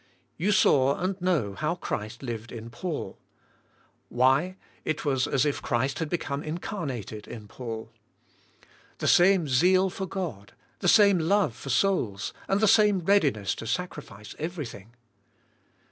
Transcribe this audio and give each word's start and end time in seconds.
You 0.35 0.51
saw 0.51 0.97
and 0.97 1.21
know 1.21 1.53
how 1.53 1.75
Christ 1.75 2.23
lived 2.23 2.51
in 2.51 2.71
Paul. 2.71 3.19
Why, 4.09 4.55
it 4.83 5.05
was 5.05 5.27
as 5.27 5.45
if 5.45 5.61
Christ 5.61 5.99
had 5.99 6.09
become 6.09 6.41
incarnated 6.41 7.27
in 7.27 7.47
Paul. 7.47 7.91
The 8.97 9.07
same 9.07 9.47
zeal 9.47 9.91
for 9.91 10.07
God, 10.07 10.53
same 10.83 11.19
love 11.19 11.55
for 11.55 11.69
souls, 11.69 12.33
and 12.47 12.67
same 12.67 13.01
readiness 13.01 13.53
to 13.53 13.67
sacrifice 13.67 14.33
everything. 14.39 14.95